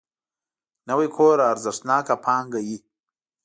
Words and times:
نوی 0.89 1.07
کور 1.15 1.37
ارزښتناک 1.51 2.07
پانګه 2.25 2.59
وي 2.65 2.77